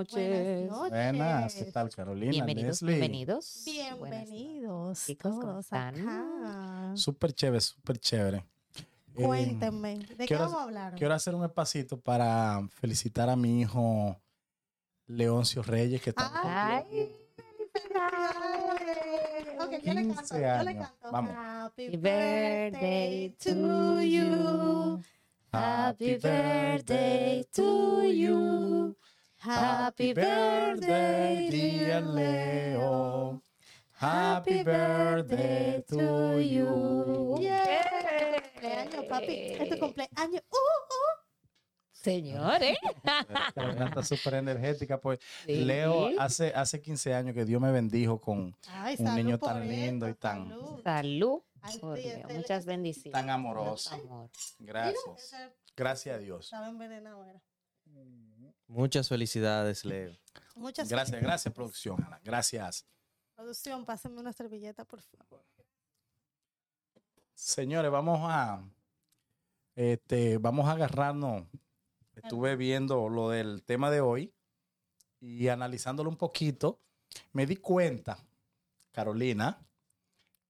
[0.00, 0.68] noches.
[0.70, 0.90] Buenas noches.
[0.90, 2.30] Buenas, ¿qué tal, Carolina?
[2.32, 2.98] Bienvenidos, Leslie?
[3.00, 3.62] bienvenidos.
[3.66, 5.94] Bienvenidos Chicos, ¿cómo están?
[6.00, 6.92] acá.
[6.96, 8.44] Súper chévere, súper chévere.
[9.14, 10.94] Eh, Cuéntenme, ¿de qué quiero- vamos a hablar?
[10.94, 14.16] quiero hacer un espacito para felicitar a mi hijo
[15.06, 16.30] Leoncio Reyes, que está
[16.78, 16.84] Ay,
[17.72, 19.60] felicidades.
[19.60, 20.86] Ok, yo le 15 canto, yo le años.
[20.88, 21.12] canto.
[21.12, 21.34] Vamos.
[21.36, 25.02] Happy birthday to you.
[25.52, 28.96] Happy birthday to you.
[29.42, 33.42] Happy birthday, dear Leo.
[33.92, 37.38] Happy birthday to you.
[37.40, 38.42] Yeah.
[38.60, 39.34] Cumpleaños, papi.
[39.58, 40.42] Es tu cumpleaños.
[40.50, 41.24] Uh, uh.
[41.90, 42.76] Señores.
[43.54, 45.18] Carolina está súper energética, pues.
[45.46, 45.64] Sí.
[45.64, 50.06] Leo, hace, hace 15 años que Dios me bendijo con Ay, un niño tan lindo
[50.06, 50.82] eso, y tan, salud.
[50.82, 51.42] Salud.
[51.62, 52.14] Ay, por sí, Dios.
[52.16, 53.12] este- Muchas bendiciones.
[53.12, 53.94] tan amoroso.
[53.94, 54.30] Amor.
[54.58, 55.34] Gracias.
[55.74, 56.44] Gracias a Dios.
[56.44, 57.40] Estaba envenenado, era.
[58.70, 60.16] Muchas felicidades, Leo.
[60.54, 62.20] Muchas Gracias, gracias, producción, Ana.
[62.22, 62.86] Gracias.
[63.34, 65.44] Producción, pásenme una servilleta, por favor.
[67.34, 68.62] Señores, vamos a
[69.74, 71.48] este, vamos a agarrarnos.
[72.14, 74.32] Estuve viendo lo del tema de hoy
[75.18, 76.80] y analizándolo un poquito,
[77.32, 78.24] me di cuenta,
[78.92, 79.66] Carolina,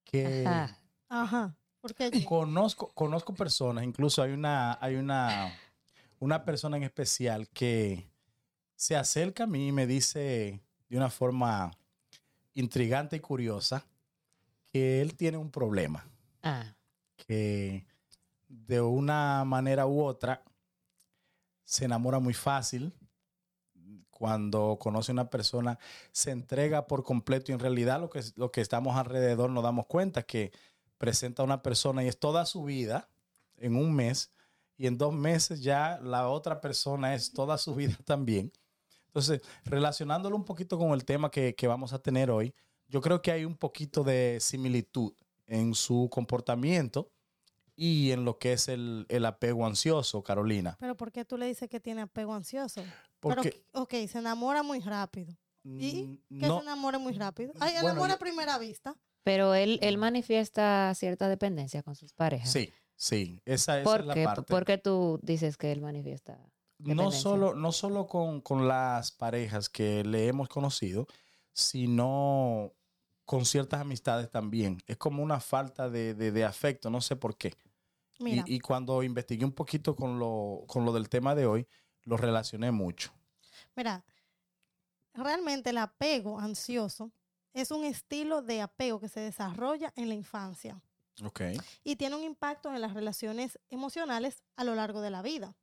[0.04, 0.78] que Ajá.
[1.08, 1.56] Ajá.
[1.80, 2.24] ¿Por qué?
[2.26, 5.58] conozco, conozco personas, incluso hay una, hay una,
[6.18, 8.09] una persona en especial que
[8.80, 11.70] se acerca a mí y me dice de una forma
[12.54, 13.84] intrigante y curiosa
[14.72, 16.08] que él tiene un problema.
[16.42, 16.64] Ah,
[17.14, 17.84] que
[18.48, 20.42] de una manera u otra
[21.62, 22.94] se enamora muy fácil.
[24.08, 25.78] Cuando conoce a una persona,
[26.10, 29.84] se entrega por completo y en realidad lo que, lo que estamos alrededor nos damos
[29.88, 30.52] cuenta que
[30.96, 33.10] presenta a una persona y es toda su vida
[33.58, 34.30] en un mes
[34.78, 38.50] y en dos meses ya la otra persona es toda su vida también.
[39.10, 42.54] Entonces, relacionándolo un poquito con el tema que, que vamos a tener hoy,
[42.86, 45.12] yo creo que hay un poquito de similitud
[45.48, 47.10] en su comportamiento
[47.74, 50.76] y en lo que es el, el apego ansioso, Carolina.
[50.78, 52.84] Pero ¿por qué tú le dices que tiene apego ansioso?
[53.18, 55.36] Porque Pero, ok, se enamora muy rápido.
[55.64, 57.52] ¿Y mm, que no, se enamore muy rápido?
[57.58, 58.94] Ay, Bueno, enamora yo- a primera vista.
[59.24, 62.50] pero él, él manifiesta cierta dependencia con sus parejas.
[62.50, 64.42] sí, sí, esa, esa ¿Por es la parte.
[64.44, 66.38] ¿Por qué tú dices que él manifiesta?
[66.84, 71.06] No solo, no solo con, con las parejas que le hemos conocido,
[71.52, 72.72] sino
[73.24, 74.78] con ciertas amistades también.
[74.86, 77.54] Es como una falta de, de- de afecto, no sé por qué.
[78.18, 81.68] Mira, Y, y cuando investigué un poquito con lo, con lo del tema de hoy,
[82.04, 83.12] lo relacioné mucho.
[83.76, 84.04] mira,
[85.14, 87.12] realmente el apego ansioso
[87.52, 90.82] es un estilo de apego que se desarrolla en la infancia
[91.22, 91.40] Ok,
[91.84, 95.56] y tiene un impacto en las relaciones emocionales a lo largo de la vida.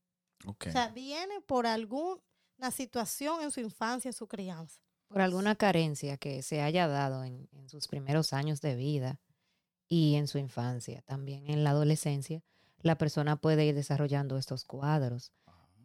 [0.46, 0.68] Ok.
[0.68, 2.22] O sea, viene por alguna
[2.72, 4.82] situación en su infancia, en su crianza.
[5.08, 9.22] Por alguna carencia que se haya dado en, en sus primeros años de vida
[9.88, 12.44] y en su infancia, también en la adolescencia,
[12.82, 15.32] la persona puede ir desarrollando estos cuadros.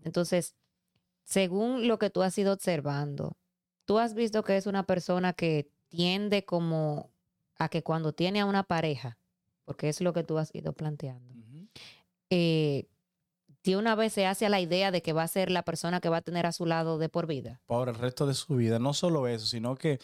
[0.02, 0.56] Entonces,
[1.24, 3.36] según lo que tú has ido observando,
[3.84, 7.10] tú has visto que es una persona que tiende como
[7.56, 9.18] a que cuando tiene a una pareja,
[9.64, 11.32] porque es lo que tú has ido planteando,
[12.30, 12.88] eh,
[13.64, 16.00] de una vez se hace a la idea de que va a ser la persona
[16.00, 17.60] que va a tener a su lado de por vida.
[17.66, 18.78] por el resto de su vida.
[18.78, 20.00] No solo eso, sino que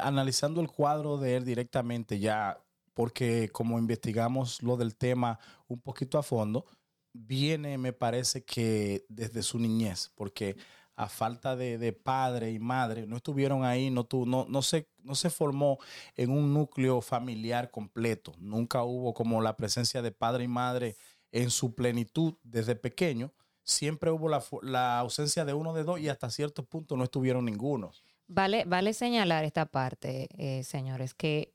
[0.00, 2.58] analizando el cuadro de él directamente ya,
[2.94, 5.38] porque como investigamos lo del tema
[5.68, 6.64] un poquito a fondo,
[7.12, 10.56] viene, me parece que desde su niñez, porque
[10.96, 14.88] a falta de, de padre y madre, no estuvieron ahí, no, tu, no, no, se,
[15.02, 15.78] no se formó
[16.14, 18.32] en un núcleo familiar completo.
[18.38, 20.96] Nunca hubo como la presencia de padre y madre
[21.34, 23.32] en su plenitud desde pequeño.
[23.64, 27.90] Siempre hubo la, ausencia de uno de dos y hasta cierto punto no estuvieron ninguno.
[28.28, 31.52] Vale, vale señalar esta parte, eh, señores, que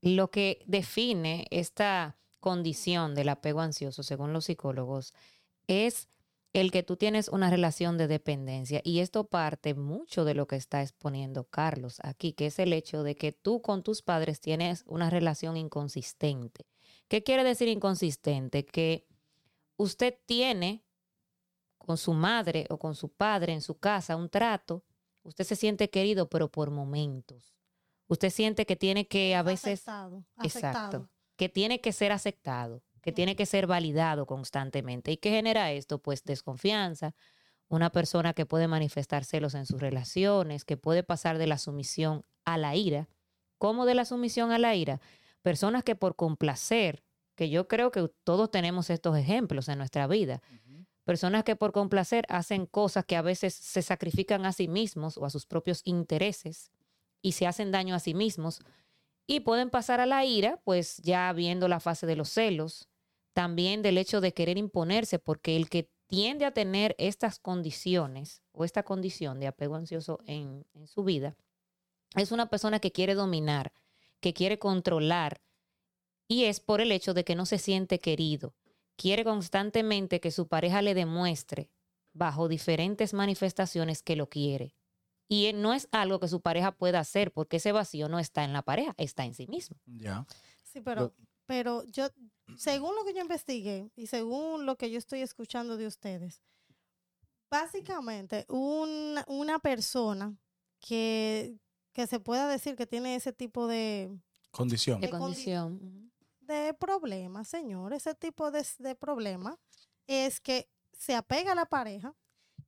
[0.00, 5.14] lo que define esta condición del apego ansioso, según los psicólogos,
[5.68, 6.08] es
[6.52, 8.80] el que tú tienes una relación de dependencia.
[8.82, 13.04] Y esto parte mucho de lo que está exponiendo Carlos aquí, que es el hecho
[13.04, 16.66] de que tú con tus padres tienes una relación inconsistente.
[17.08, 18.64] ¿Qué quiere decir inconsistente?
[18.64, 19.06] Que
[19.76, 20.84] usted tiene
[21.78, 24.84] con su madre o con su padre en su casa un trato,
[25.24, 27.54] usted se siente querido, pero por momentos.
[28.06, 29.80] Usted siente que tiene que a veces...
[29.80, 31.08] Aceptado, Exacto.
[31.36, 35.10] Que tiene que ser aceptado, que tiene que ser validado constantemente.
[35.12, 35.98] ¿Y qué genera esto?
[35.98, 37.14] Pues desconfianza,
[37.68, 42.24] una persona que puede manifestar celos en sus relaciones, que puede pasar de la sumisión
[42.44, 43.08] a la ira.
[43.58, 45.00] ¿Cómo de la sumisión a la ira?
[45.42, 47.04] Personas que por complacer,
[47.34, 50.40] que yo creo que todos tenemos estos ejemplos en nuestra vida,
[51.04, 55.24] Personas que por complacer hacen cosas que a veces se sacrifican a sí mismos o
[55.24, 56.70] a sus propios intereses
[57.20, 58.60] y se hacen daño a sí mismos
[59.26, 62.88] y pueden pasar a la ira, pues ya viendo la fase de los celos,
[63.32, 68.64] también del hecho de querer imponerse, porque el que tiende a tener estas condiciones o
[68.64, 71.36] esta condición de apego ansioso en, en su vida
[72.14, 73.72] es una persona que quiere dominar,
[74.22, 75.42] que quiere controlar
[76.28, 78.54] y es por el hecho de que no se siente querido.
[78.96, 81.70] Quiere constantemente que su pareja le demuestre
[82.14, 84.74] bajo diferentes manifestaciones que lo quiere.
[85.28, 88.44] Y eh, no es algo que su pareja pueda hacer porque ese vacío no está
[88.44, 89.76] en la pareja, está en sí mismo.
[89.86, 90.26] Ya.
[90.62, 91.14] Sí, pero,
[91.46, 92.08] pero yo,
[92.56, 96.42] según lo que yo investigué y según lo que yo estoy escuchando de ustedes,
[97.50, 100.34] básicamente una, una persona
[100.80, 101.58] que,
[101.92, 104.10] que se pueda decir que tiene ese tipo de,
[104.50, 105.00] Condición.
[105.00, 106.12] De De condi- condición.
[106.40, 109.58] De problemas, señor, ese tipo de, de problema
[110.06, 112.14] es que se apega a la pareja,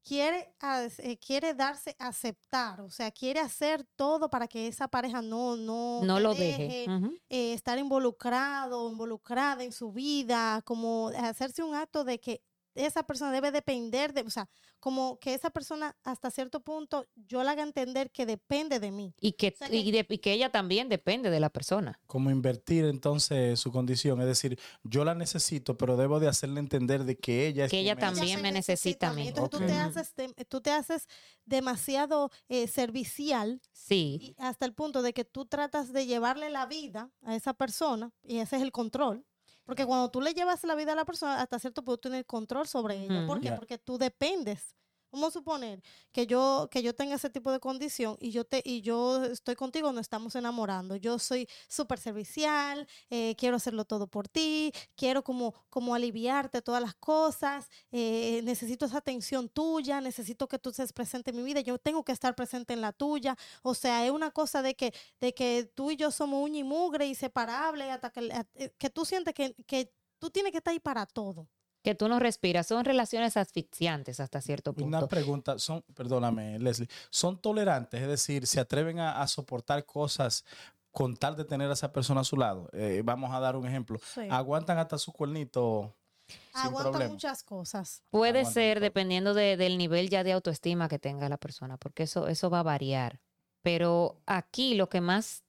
[0.02, 0.54] quiere,
[0.98, 5.56] eh, quiere darse a aceptar, o sea, quiere hacer todo para que esa pareja no,
[5.56, 6.86] no, No lo deje.
[7.28, 12.40] Eh, estar involucrado, involucrada en su vida, como hacerse un acto de que
[12.74, 14.48] esa persona debe depender de, o sea,
[14.80, 19.14] como que esa persona hasta cierto punto yo la haga entender que depende de mí.
[19.20, 22.00] Y que, sea que- y, de- y que ella también depende de la persona.
[22.06, 24.20] Como invertir entonces su condición.
[24.20, 27.80] Es decir, yo la necesito, pero debo de hacerle entender de que ella es Que
[27.80, 29.28] ella me también me necesita a mí.
[29.28, 30.14] Entonces tú, te haces,
[30.48, 31.08] tú te haces
[31.46, 36.66] demasiado eh, servicial Sí, y hasta el punto de que tú tratas de llevarle la
[36.66, 39.24] vida a esa persona y ese es el control.
[39.64, 42.66] Porque cuando tú le llevas la vida a la persona, hasta cierto punto tienes control
[42.68, 43.26] sobre ella.
[43.26, 43.52] ¿Por qué?
[43.52, 44.74] Porque tú dependes.
[45.14, 45.80] Vamos a suponer
[46.10, 49.54] que yo, que yo tenga ese tipo de condición y yo te, y yo estoy
[49.54, 50.96] contigo, nos estamos enamorando.
[50.96, 56.82] Yo soy súper servicial, eh, quiero hacerlo todo por ti, quiero como, como aliviarte todas
[56.82, 61.60] las cosas, eh, necesito esa atención tuya, necesito que tú estés presente en mi vida,
[61.60, 63.36] yo tengo que estar presente en la tuya.
[63.62, 66.64] O sea, es una cosa de que, de que tú y yo somos uña y
[66.64, 70.80] mugre, inseparables, hasta que, eh, que tú sientes que, que tú tienes que estar ahí
[70.80, 71.48] para todo.
[71.84, 72.66] Que tú no respiras.
[72.66, 75.08] Son relaciones asfixiantes hasta cierto Una punto.
[75.08, 78.00] pregunta, son, perdóname, Leslie, ¿son tolerantes?
[78.02, 80.44] Es decir, ¿se atreven a, a soportar cosas
[80.90, 82.68] con tal de tener a esa persona a su lado?
[82.72, 83.98] Eh, vamos a dar un ejemplo.
[84.14, 84.22] Sí.
[84.30, 85.94] ¿Aguantan hasta su cuernito
[86.26, 87.12] sin Aguanta problema?
[87.12, 88.02] muchas cosas.
[88.08, 92.04] Puede Aguanta ser dependiendo de- del nivel ya de autoestima que tenga la persona, porque
[92.04, 93.20] eso, eso va a variar.
[93.60, 95.42] Pero aquí lo que más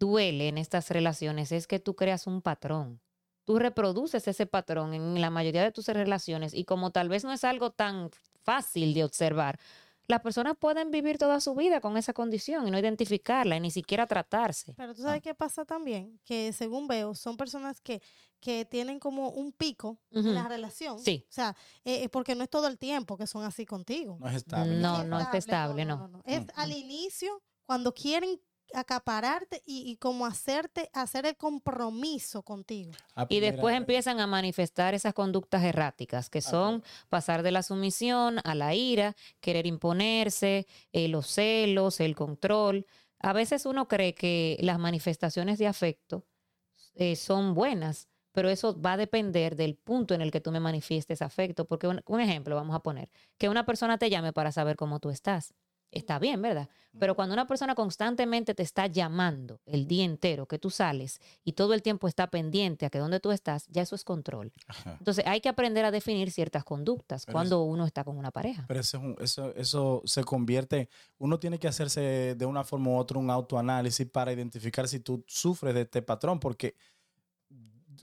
[0.00, 3.00] duele en estas relaciones es que tú creas un patrón.
[3.48, 7.32] Tú reproduces ese patrón en la mayoría de tus relaciones y como tal vez no
[7.32, 8.10] es algo tan
[8.42, 9.58] fácil de observar,
[10.06, 13.70] las personas pueden vivir toda su vida con esa condición y no identificarla y ni
[13.70, 14.74] siquiera tratarse.
[14.76, 18.02] Pero tú sabes qué pasa también, que según veo, son personas que,
[18.38, 20.98] que tienen como un pico en la relación.
[20.98, 21.24] Sí.
[21.26, 21.56] O sea,
[21.86, 24.18] eh, porque no es todo el tiempo que son así contigo.
[24.20, 24.76] No es estable.
[24.76, 26.22] No, es no está estable, no.
[26.26, 26.72] Es Mm, al mm.
[26.72, 28.38] inicio, cuando quieren
[28.74, 32.92] acapararte y, y como hacerte, hacer el compromiso contigo.
[33.28, 38.54] Y después empiezan a manifestar esas conductas erráticas, que son pasar de la sumisión a
[38.54, 42.86] la ira, querer imponerse, eh, los celos, el control.
[43.20, 46.26] A veces uno cree que las manifestaciones de afecto
[46.94, 50.60] eh, son buenas, pero eso va a depender del punto en el que tú me
[50.60, 51.64] manifiestes afecto.
[51.66, 55.00] Porque un, un ejemplo, vamos a poner, que una persona te llame para saber cómo
[55.00, 55.54] tú estás.
[55.90, 56.68] Está bien, ¿verdad?
[56.98, 61.52] Pero cuando una persona constantemente te está llamando el día entero, que tú sales y
[61.52, 64.52] todo el tiempo está pendiente a que dónde tú estás, ya eso es control.
[64.66, 64.96] Ajá.
[64.98, 68.64] Entonces hay que aprender a definir ciertas conductas Pero cuando uno está con una pareja.
[68.68, 72.90] Pero eso, es un- eso, eso se convierte, uno tiene que hacerse de una forma
[72.90, 76.74] u otra un autoanálisis para identificar si tú sufres de este patrón, porque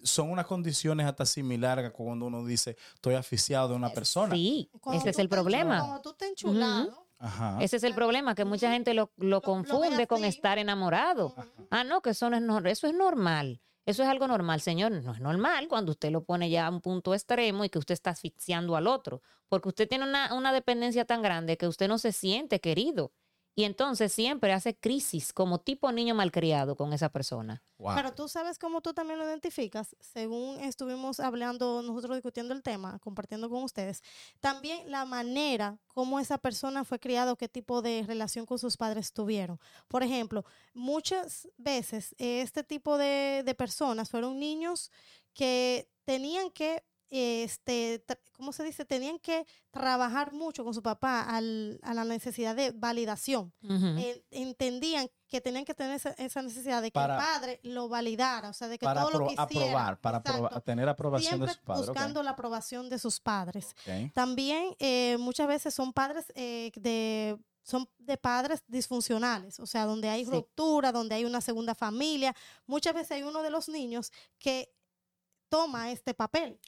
[0.04, 4.36] son unas condiciones hasta similares a cuando uno dice, estoy asfixiado de una persona.
[4.36, 5.80] Sí, Cuando ese es el problema.
[5.80, 7.58] Cuando tú estás enchulado, Ajá.
[7.62, 11.34] Ese es el problema, que mucha gente lo, lo confunde con estar enamorado.
[11.72, 12.72] Ah, no, que eso no es normal.
[12.72, 13.62] Eso es normal.
[13.86, 14.92] Eso es algo normal, señor.
[14.92, 17.94] No es normal cuando usted lo pone ya a un punto extremo y que usted
[17.94, 19.22] está asfixiando al otro.
[19.48, 23.12] Porque usted tiene una, una dependencia tan grande que usted no se siente querido.
[23.56, 27.64] Y entonces siempre hace crisis como tipo niño malcriado con esa persona.
[27.78, 27.96] Wow.
[27.96, 33.00] Pero tú sabes cómo tú también lo identificas, según estuvimos hablando, nosotros discutiendo el tema,
[33.00, 34.04] compartiendo con ustedes,
[34.42, 39.14] también la manera como esa persona fue criada qué tipo de relación con sus padres
[39.14, 39.60] tuvieron.
[39.88, 40.44] Por ejemplo,
[40.74, 44.92] muchas veces este tipo de, de personas fueron niños
[45.34, 48.86] que tenían que este, ¿cómo se dice?
[48.86, 53.54] Tenían que trabajar mucho con su papá al- a la necesidad de validación.
[53.64, 57.90] Eh, entendían que tenían que tener esa, esa necesidad de que Para- el padre lo
[57.90, 59.44] validara, o sea, de que Para todo lo que hiciera.
[59.44, 60.46] aprobar, para Exacto.
[60.46, 61.88] aprobar- tener aprobación de sus padres.
[61.88, 63.76] buscando la aprobación de sus padres.
[64.14, 70.08] También eh, muchas veces son padres eh, de son de padres disfuncionales, o sea, donde
[70.08, 70.30] hay Sí.
[70.30, 72.36] ruptura, donde hay una segunda familia.
[72.68, 74.72] Muchas veces hay uno de los niños que
[75.50, 76.60] toma este papel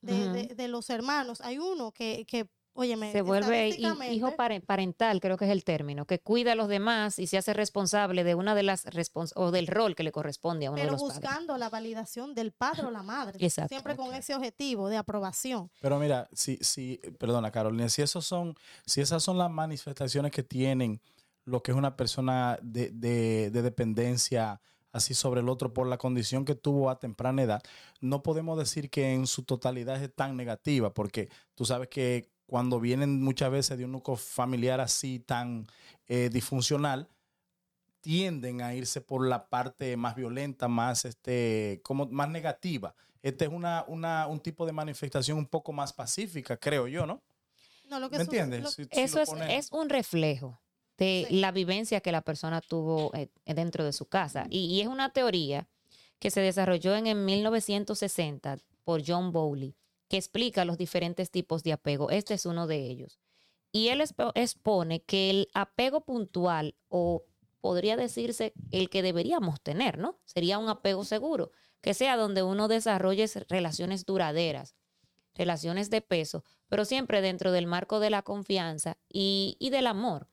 [0.00, 1.40] de, de- de los hermanos.
[1.40, 6.06] Hay uno que, que óyeme, Se vuelve hijo pare- parental, creo que es el término,
[6.06, 9.50] que cuida a los demás y se hace responsable de una de las respons o
[9.50, 11.20] del rol que le corresponde a uno de pero los padres.
[11.20, 13.36] buscando la validación del padre o la madre.
[13.44, 13.68] Exacto.
[13.68, 15.70] Siempre con ese objetivo de aprobación.
[15.82, 18.54] Pero mira, si, si, perdona Carolina, si esos son,
[18.86, 21.00] si esas son las manifestaciones que tienen
[21.44, 24.60] lo que es una persona de, de- de dependencia
[24.92, 27.62] así sobre el otro por la condición que tuvo a temprana edad,
[28.00, 32.78] no podemos decir que en su totalidad es tan negativa, porque tú sabes que cuando
[32.80, 35.66] vienen muchas veces de un núcleo familiar así tan
[36.06, 37.08] eh, disfuncional,
[38.00, 42.94] tienden a irse por la parte más violenta, más este, como más negativa.
[43.22, 47.22] Este es una, una, un tipo de manifestación un poco más pacífica, creo yo, ¿no?
[47.88, 48.62] No, lo que ¿Me entiendes?
[48.62, 50.58] lo- Si- si Eso lo es, es un reflejo
[50.98, 51.36] de Sí.
[51.40, 54.46] la vivencia que la persona tuvo eh, dentro de su casa.
[54.50, 55.68] Y, y es una teoría
[56.18, 59.74] que se desarrolló en el 1960 por John Bowley,
[60.08, 62.10] que explica los diferentes tipos de apego.
[62.10, 63.18] Este es uno de ellos.
[63.72, 67.24] Y él expo- expone que el apego puntual, o
[67.60, 70.18] podría decirse el que deberíamos tener, ¿no?
[70.24, 74.74] Sería un apego seguro, que sea donde uno desarrolle relaciones duraderas,
[75.34, 80.28] relaciones de peso, pero siempre dentro del marco de la confianza y, y del amor,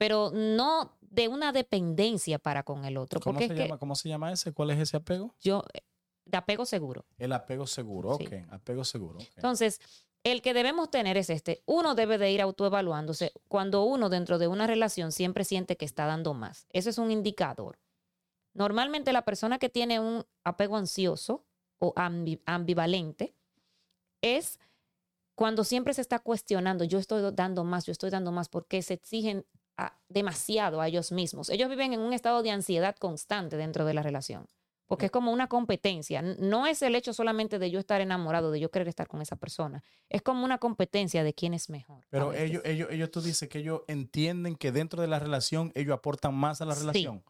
[0.00, 3.20] pero no de una dependencia para con el otro.
[3.20, 4.50] ¿Cómo se, es que llama, ¿Cómo se llama ese?
[4.54, 5.34] ¿Cuál es ese apego?
[5.42, 5.62] yo,
[6.24, 7.04] de apego seguro.
[7.18, 8.26] El apego seguro, Sí.
[8.26, 8.32] ok.
[8.50, 9.18] Apego seguro.
[9.36, 9.78] Entonces,
[10.24, 11.62] el que debemos tener es este.
[11.66, 16.06] Uno debe de ir autoevaluándose cuando uno dentro de una relación siempre siente que está
[16.06, 16.66] dando más.
[16.70, 17.78] Eso es un indicador.
[18.54, 21.44] Normalmente la persona que tiene un apego ansioso
[21.78, 23.34] o ambi- ambivalente
[24.22, 24.58] es
[25.34, 28.94] cuando siempre se está cuestionando, yo estoy dando más, yo estoy dando más, porque se
[28.94, 29.44] exigen
[29.86, 31.48] a- demasiado a ellos mismos.
[31.50, 34.46] Ellos viven en un estado de ansiedad constante dentro de la relación,
[34.86, 36.20] porque es como una competencia.
[36.22, 39.36] No es el hecho solamente de yo estar enamorado, de yo querer estar con esa
[39.36, 39.82] persona.
[40.08, 42.04] Es como una competencia de quién es mejor.
[42.10, 45.94] Pero ellos, ellos, ellos, tú dices que ellos entienden que dentro de la relación ellos
[45.94, 46.80] aportan más a la Sí.
[46.80, 47.22] relación.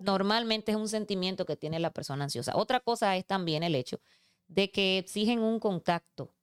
[0.00, 2.56] Normalmente es un sentimiento que tiene la persona ansiosa.
[2.56, 4.00] Otra cosa es también el hecho
[4.48, 6.34] de que exigen un contacto.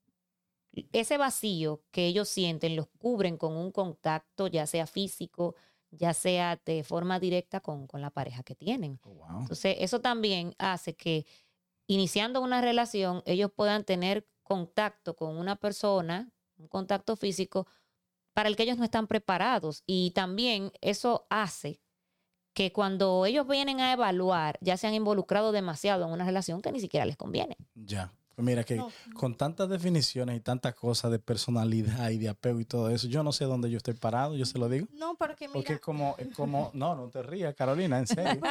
[0.91, 5.55] Ese vacío que ellos sienten los cubren con un contacto, ya sea físico,
[5.91, 8.99] ya sea de forma directa con, con la pareja que tienen.
[9.03, 9.41] Oh, wow.
[9.41, 11.25] Entonces, eso también hace que
[11.87, 17.67] iniciando una relación, ellos puedan tener contacto con una persona, un contacto físico,
[18.33, 19.83] para el que ellos no están preparados.
[19.85, 21.81] Y también eso hace
[22.53, 26.71] que cuando ellos vienen a evaluar, ya se han involucrado demasiado en una relación que
[26.71, 27.57] ni siquiera les conviene.
[27.73, 28.13] Ya.
[28.37, 28.91] Mira que No.
[29.13, 33.23] con tantas definiciones y tantas cosas de personalidad y de apego y todo eso, yo
[33.23, 34.87] no sé dónde yo estoy parado, yo se lo digo.
[34.93, 38.41] No, porque mira, Porque es como, es como, no, no te rías, Carolina, en serio.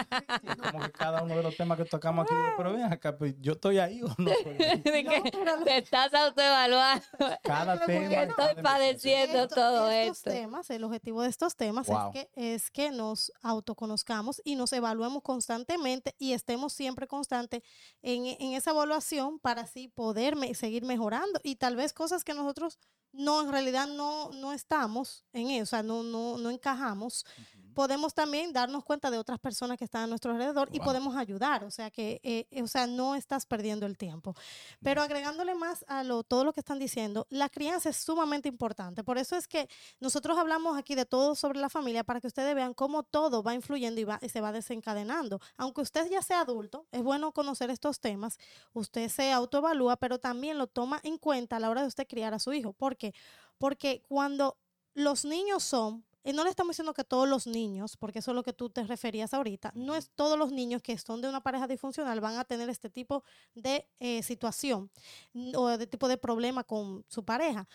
[0.43, 3.35] Es como que cada uno de los temas que tocamos aquí, pero ven acá, pues,
[3.41, 4.31] yo estoy ahí o no.
[5.45, 7.05] Lo- te estás autoevaluando.
[7.43, 8.23] cada tema.
[8.23, 10.31] estoy padeciendo esto- todo estos esto.
[10.31, 12.11] temas, el objetivo de estos temas Wow.
[12.15, 17.63] es, que, es que nos autoconozcamos y nos evaluemos constantemente y estemos siempre constantes
[18.03, 21.41] en, en esa evaluación para así poder me- seguir mejorando.
[21.43, 22.79] Y tal vez cosas que nosotros
[23.13, 27.25] no, en realidad no, no estamos en eso, o sea, no, no, no encajamos,
[27.75, 31.65] podemos también darnos cuenta de otras personas que están a nuestro alrededor y podemos ayudar,
[31.65, 34.35] o sea, que, eh, eh, o sea, no estás perdiendo el tiempo.
[34.83, 39.05] Pero agregándole más a lo, todo lo que están diciendo, la crianza es sumamente importante.
[39.05, 39.69] Por eso es que
[40.01, 43.55] nosotros hablamos aquí de todo sobre la familia para que ustedes vean cómo todo va
[43.55, 45.41] influyendo y, va, y se va desencadenando.
[45.57, 48.39] Aunque usted ya sea adulto, es bueno conocer estos temas.
[48.73, 52.35] Usted se autoevalúa, pero también lo toma en cuenta a la hora de usted criar
[52.35, 52.73] a su hijo.
[52.73, 53.15] ¿Por qué?
[53.59, 54.57] Porque cuando
[54.95, 58.35] los niños son y no le estamos diciendo que todos los niños, porque eso es
[58.35, 61.43] lo que tú te referías ahorita, no es todos los niños que son de una
[61.43, 63.23] pareja disfuncional van a tener este tipo
[63.55, 64.91] de eh, situación
[65.55, 67.69] o de tipo de problema con su pareja,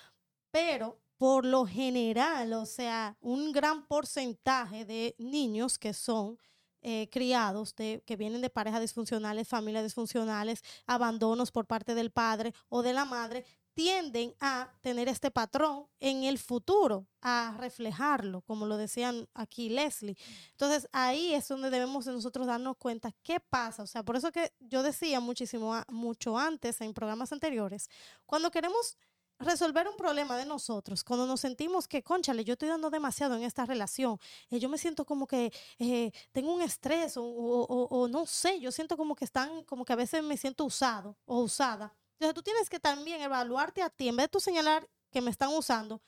[0.52, 6.40] pero por lo general, o sea, un gran porcentaje de niños que son
[6.82, 12.54] eh, criados, de, que vienen de parejas disfuncionales, familias disfuncionales, abandonos por parte del padre
[12.70, 13.46] o de la madre,
[13.80, 20.18] tienden a tener este patrón en el futuro, a reflejarlo, como lo decían aquí Leslie.
[20.52, 23.84] Entonces ahí es donde debemos nosotros darnos cuenta qué pasa.
[23.84, 27.90] O sea, por eso que yo decía muchísimo, mucho antes en programas anteriores,
[28.26, 28.98] cuando queremos
[29.40, 33.44] resolver un problema de nosotros, cuando nos sentimos que, conchale, yo estoy dando demasiado en
[33.44, 34.20] esta relación,
[34.50, 38.26] eh, yo me siento como que eh, tengo un estrés o, o- o- o no
[38.26, 41.96] sé, yo siento como que están, como que a veces me siento usado o usada.
[42.20, 45.32] Entonces tú tienes que también evaluarte a ti, en vez de tú señalar que me
[45.32, 46.02] están usando,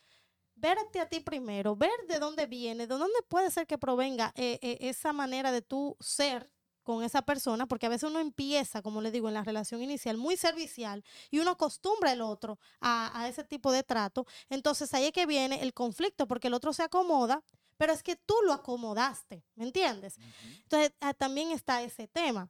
[0.55, 4.59] verte a ti primero, ver de dónde viene, de dónde puede ser que provenga eh,
[4.61, 6.51] eh, esa manera de tú ser
[6.83, 10.17] con esa persona, porque a veces uno empieza, como le digo, en la relación inicial,
[10.17, 14.25] muy servicial y uno acostumbra el otro a, a ese tipo de trato.
[14.49, 17.43] Entonces ahí es que viene el conflicto, porque el otro se acomoda,
[17.77, 20.17] pero es que tú lo acomodaste, ¿me entiendes?
[20.63, 22.49] Entonces ah, también está ese tema.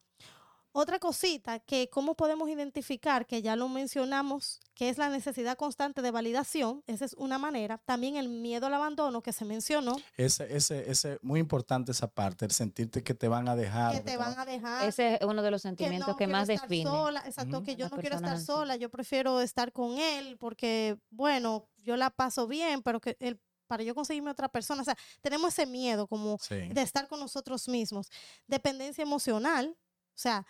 [0.73, 6.01] Otra cosita que cómo podemos identificar, que ya lo mencionamos, que es la necesidad constante
[6.01, 7.77] de validación, esa es una manera.
[7.79, 12.45] También el miedo al abandono que se mencionó, Ese, ese, ese, muy importante esa parte,
[12.45, 13.95] el sentirte que te van a dejar.
[13.95, 14.87] que te van a dejar.
[14.87, 16.89] Ese es uno de los que sentimientos no que, más define.
[16.89, 20.97] Sola, exacto, que yo las no quiero estar sola, yo prefiero estar con él porque,
[21.09, 24.95] bueno, yo la paso bien, pero que él, para yo conseguirme otra persona, o sea,
[25.19, 26.55] tenemos ese miedo como Sí.
[26.55, 28.07] de estar con nosotros mismos.
[28.47, 29.77] Dependencia emocional,
[30.15, 30.45] o sea,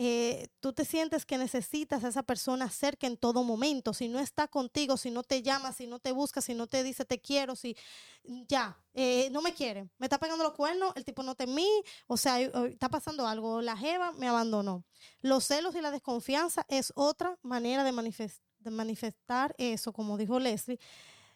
[0.00, 3.92] eh, tú te sientes que necesitas a esa persona cerca en todo momento.
[3.92, 6.84] Si no está contigo, si no te llama, si no te busca, si no te
[6.84, 7.76] dice te quiero, si
[8.22, 11.68] ya, eh, no me quiere, me está pegando los cuernos, el tipo no te mí,
[12.06, 14.84] o sea, está pasando algo, la jeva me abandonó.
[15.20, 20.78] Los celos y la desconfianza es otra manera de, de manifestar eso, como dijo Leslie.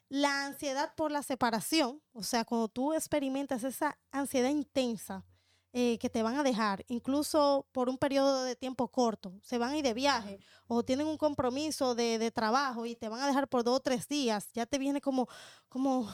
[0.08, 5.24] La ansiedad por la separación, o sea, cuando tú experimentas esa ansiedad intensa
[5.72, 9.70] eh, que te van a dejar, incluso por un periodo de tiempo corto, se van
[9.70, 13.26] a ir de viaje o tienen un compromiso de, de trabajo y te van a
[13.26, 15.28] dejar por dos o tres días, ya te viene como,
[15.68, 16.10] como,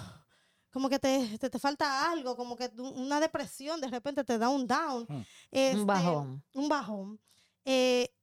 [0.70, 4.48] como que te, te, te falta algo, como que una depresión, de repente te da
[4.48, 5.06] un down.
[5.08, 5.24] Hmm.
[5.50, 6.44] Este, un bajón.
[6.54, 7.20] un bajón.
[7.64, 8.14] Eh,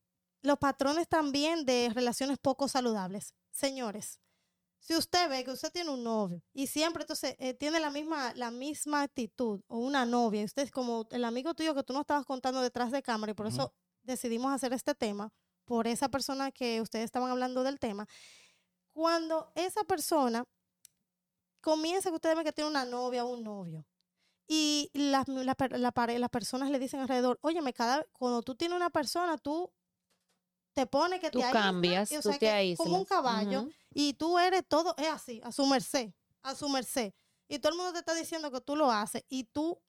[0.41, 3.33] los patrones también de relaciones poco saludables.
[3.51, 4.19] Señores,
[4.85, 8.35] si usted ve que usted tiene un novio y siempre entonces eh, tiene la misma,
[8.35, 11.91] la misma actitud o una novia, y usted es como el amigo tuyo que tú
[11.91, 15.33] no estabas contando detrás de cámara y por eso decidimos hacer este tema,
[15.65, 18.07] por esa persona que ustedes estaban hablando del tema,
[18.93, 20.45] cuando esa persona
[21.61, 23.87] comienza que ustedes ven que tiene una novia o un novio
[24.47, 29.73] y las, las personas le dicen alrededor, óyeme, cada, cuando tú tienes una persona, tú
[30.75, 32.95] te pones que Tú te aíslas, cambias, y, o tú sea, te que Como un
[33.01, 33.07] aíslas.
[33.21, 36.11] caballo y tú eres todo, es así, a su merced,
[36.43, 37.13] a su merced.
[37.47, 39.79] Y todo el mundo te está diciendo que tú lo haces y tú,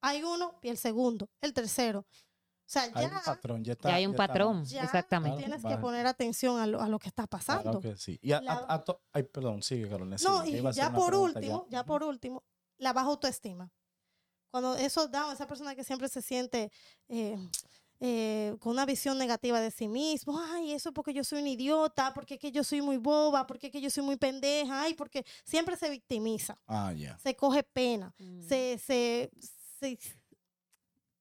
[0.00, 2.00] hay uno y el segundo, el tercero.
[2.00, 3.88] O sea, Hay ya, un patrón, ya está.
[3.88, 4.26] Ya hay un ya está.
[4.26, 5.38] patrón, ya exactamente.
[5.38, 5.76] tienes Vale.
[5.76, 7.62] que poner atención a lo, a lo que está pasando.
[7.62, 8.18] Claro que sí.
[8.20, 10.16] Y a- La- a- a to- ay, perdón, sigue, Carolina.
[10.22, 11.84] No, y ya por pregunta último, ya.
[11.84, 12.44] por último,
[12.76, 13.70] la baja autoestima.
[14.50, 16.70] Cuando eso da, esa persona que siempre se siente
[17.08, 17.36] eh,
[18.00, 22.14] eh, con una visión negativa de sí mismo, ay, eso porque yo soy un idiota,
[22.14, 24.94] porque es que yo soy muy boba, porque es que yo soy muy pendeja, ay,
[24.94, 28.42] porque siempre se victimiza, Ah, se coge pena, Mm.
[28.42, 29.30] se, se,
[29.80, 29.98] se,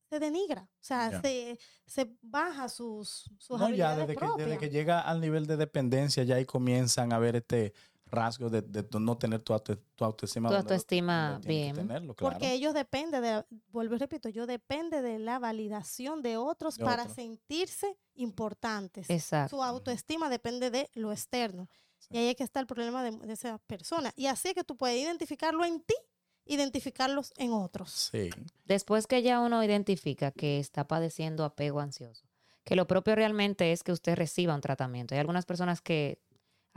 [0.10, 4.70] se denigra, o sea, se, se baja sus, sus No, ya desde que, desde que
[4.70, 7.74] llega al nivel de dependencia, ya ahí comienzan a ver este
[8.10, 10.50] rasgo de, de no tener tu, auto- tu autoestima.
[10.50, 11.76] Tu autoestima bien.
[11.76, 12.34] tenerlo, claro.
[12.34, 16.86] Porque ellos dependen de, vuelvo y repito, yo depende de la validación de otros De
[16.86, 17.16] para otros.
[17.16, 19.10] sentirse importantes.
[19.10, 19.56] Exacto.
[19.58, 21.70] Su autoestima depende de lo externo.
[22.00, 22.08] Sí.
[22.12, 24.12] Y ahí es que está el problema de, de esa persona.
[24.16, 25.96] Y así es que tú puedes identificarlo en ti,
[26.46, 28.10] identificarlos en otros.
[28.12, 28.30] Sí.
[28.66, 32.26] Después que ya uno identifica que está padeciendo apego ansioso,
[32.64, 35.14] que lo propio realmente es que usted reciba un tratamiento.
[35.16, 36.20] Hay algunas personas que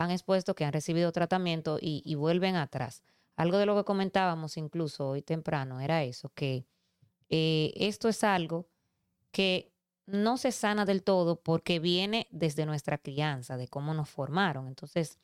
[0.01, 3.03] han expuesto que han recibido tratamiento y, y vuelven atrás.
[3.37, 6.67] Algo de lo que comentábamos incluso hoy temprano era eso, que
[7.29, 8.69] eh, esto es algo
[9.31, 9.73] que
[10.07, 14.67] no se sana del todo porque viene desde nuestra crianza, de cómo nos formaron.
[14.69, 15.19] Entonces,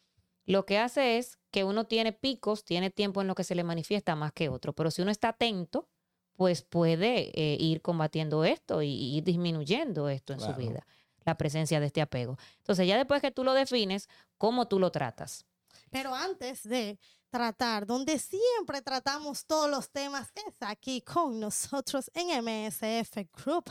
[0.44, 3.64] lo que hace es que uno tiene picos, tiene tiempo en lo que se le
[3.64, 5.88] manifiesta más que otro, pero si uno está atento,
[6.36, 10.52] pues puede eh, ir combatiendo esto y, y ir disminuyendo esto en Claro.
[10.54, 10.86] su vida,
[11.26, 12.38] la presencia de este apego.
[12.58, 14.08] Entonces, ya después que tú lo defines,
[14.38, 15.44] ¿cómo tú lo tratas?
[15.90, 16.98] Pero antes de,
[17.36, 23.70] tratar, donde siempre tratamos todos los temas, es aquí con nosotros en MSF Group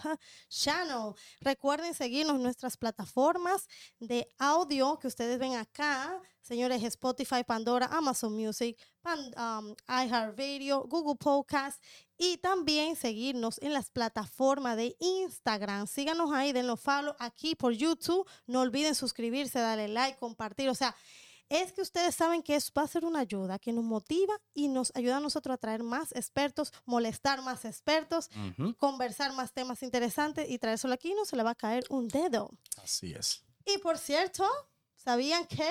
[0.50, 1.14] Channel.
[1.42, 3.68] Recuerden seguirnos en nuestras plataformas
[4.00, 11.16] de audio que ustedes ven acá, señores, Spotify, Pandora, Amazon Music, Pan- um, iHeartRadio, Google
[11.16, 11.82] Podcast
[12.20, 15.88] y también seguirnos en las plataformas de Instagram.
[15.88, 18.30] Síganos ahí, denlo follow aquí por YouTube.
[18.46, 20.70] No olviden suscribirse, darle like, compartir.
[20.70, 20.96] O sea,
[21.50, 24.68] es que ustedes saben que eso va a ser una ayuda que nos motiva y
[24.68, 28.30] nos ayuda a nosotros a traer más expertos, molestar más expertos,
[28.78, 32.08] conversar más temas interesantes y traérselo aquí y no se le va a caer un
[32.08, 32.50] dedo.
[32.82, 33.44] Así es.
[33.66, 34.44] Y por cierto,
[34.96, 35.70] ¿sabían qué?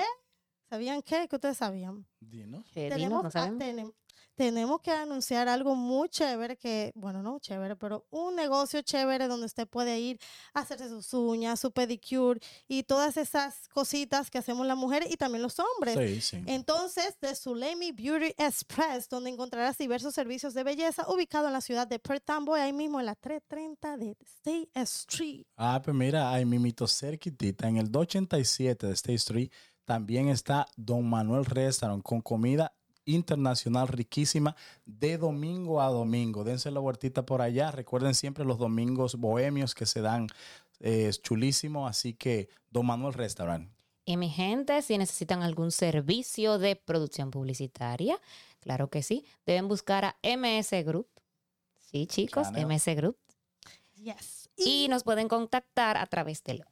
[0.69, 1.27] ¿Sabían qué?
[1.29, 2.05] ¿Qué ustedes sabían?
[2.19, 2.65] Dinos.
[2.73, 3.93] Dinos, tenemos, no tenem-
[4.35, 9.45] tenemos que anunciar algo muy chévere que, bueno, no chévere, pero un negocio chévere donde
[9.45, 10.19] usted puede ir
[10.53, 15.17] a hacerse sus uñas, su pedicure y todas esas cositas que hacemos las mujeres y
[15.17, 15.97] también los hombres.
[15.97, 16.43] Sí, sí.
[16.45, 21.87] Entonces, de Sulemi Beauty Express, donde encontrarás diversos servicios de belleza, ubicado en la ciudad
[21.87, 25.45] de Perth Amboy, ahí mismo en la 330 de State Street.
[25.55, 29.51] Ah, pues mira, ahí mimito cerquitita, en el 287 de State Street,
[29.85, 32.73] también está Don Manuel Restaurant con comida
[33.05, 36.43] internacional riquísima de domingo a domingo.
[36.43, 37.71] Dense la vueltita por allá.
[37.71, 40.27] Recuerden siempre los domingos bohemios que se dan.
[40.79, 43.69] eh, Es chulísimo, así que Don Manuel Restaurant.
[44.05, 48.19] Y mi gente, si necesitan algún servicio de producción publicitaria,
[48.59, 51.07] claro que sí, deben buscar a MS Group.
[51.79, 52.67] Sí, chicos, Channel.
[52.67, 53.17] MS Group.
[53.95, 54.49] Yes.
[54.57, 56.63] Y nos pueden contactar a través del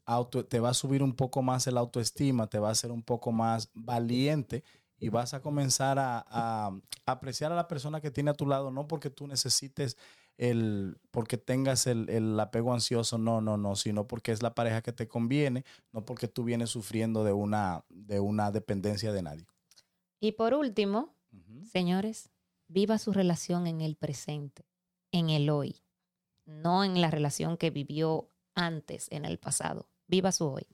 [0.06, 3.02] auto, te va a subir un poco más el autoestima, te va a hacer un
[3.02, 4.64] poco más valiente
[4.98, 6.72] y vas a comenzar a, a
[7.04, 9.96] apreciar a la persona que tiene a tu lado, no porque tú necesites
[10.38, 14.82] el, porque tengas el, el apego ansioso, no, no, no, sino porque es la pareja
[14.82, 19.46] que te conviene, no porque tú vienes sufriendo de una, de una dependencia de nadie.
[20.20, 21.14] Y por último,
[21.70, 22.30] señores,
[22.68, 24.66] viva su relación en el presente,
[25.12, 25.82] en el hoy,
[26.44, 29.88] no en la relación que vivió antes, en el pasado.
[30.06, 30.66] Viva su hoy.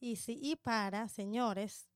[0.00, 1.88] Y sí, y para, señores,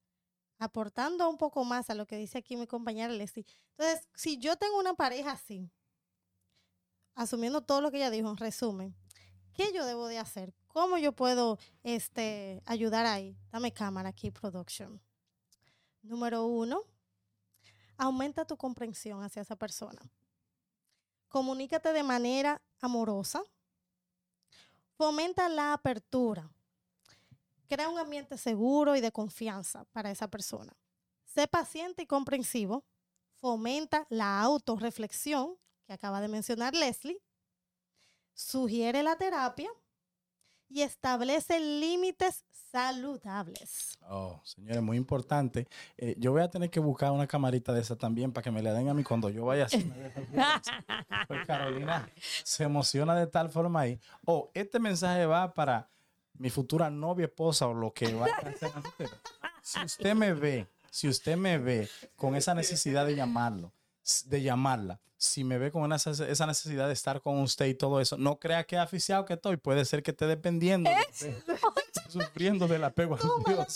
[0.59, 3.47] aportando un poco más a lo que dice aquí mi compañera Leslie.
[3.77, 5.71] Entonces, si yo tengo una pareja así,
[7.15, 8.97] asumiendo todo lo que ella dijo en resumen,
[9.55, 10.55] ¿qué yo debo de hacer?
[10.69, 13.37] ¿Cómo yo puedo este, ayudar ahí?
[13.51, 15.01] Dame cámara aquí, production.
[16.03, 16.83] Número uno,
[17.97, 20.01] aumenta tu comprensión hacia esa persona.
[21.29, 23.43] Comunícate de manera amorosa.
[24.97, 26.51] Fomenta la apertura.
[27.69, 30.73] Crea un ambiente seguro y de confianza para esa persona.
[31.25, 32.83] Sé paciente y comprensivo.
[33.35, 37.21] Fomenta la autorreflexión, que acaba de mencionar Leslie.
[38.33, 39.71] Sugiere la terapia
[40.69, 43.99] y establece límites saludables.
[44.09, 45.67] Oh, señores, muy importante.
[45.97, 48.63] Eh, yo voy a tener que buscar una camarita de esa también para que me
[48.63, 49.85] la den a mí cuando yo vaya a esas.
[51.29, 52.09] Pues Carolina
[52.45, 54.01] se emociona de tal forma ahí.
[54.25, 55.89] Oh, este mensaje va para
[56.35, 58.71] mi futura novia, esposa o lo que vaya a hacer.
[59.63, 63.73] Si usted me ve, si usted me ve con esa necesidad de llamarlo,
[64.27, 67.75] de llamarla, si me ve con una, esa esa necesidad de estar con usted y
[67.75, 69.57] todo eso, no crea que aficiado que estoy.
[69.57, 71.43] Puede ser que esté dependiendo, de usted,
[72.09, 73.67] sufriendo del apego túmalo.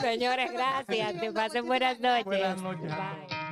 [0.00, 1.20] Señores, gracias.
[1.20, 2.24] Te pasen buenas noches.
[2.24, 2.90] Buenas noches.
[2.90, 3.43] Bye.